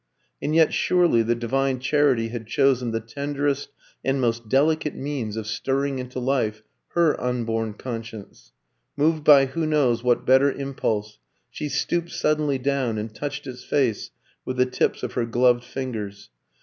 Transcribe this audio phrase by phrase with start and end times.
[0.41, 3.69] And yet surely the Divine Charity had chosen the tenderest
[4.03, 6.63] and most delicate means of stirring into life
[6.95, 8.51] her unborn conscience.
[8.97, 11.19] Moved by who knows what better impulse,
[11.51, 14.09] she stooped suddenly down and touched its face
[14.43, 16.31] with the tips of her gloved fingers.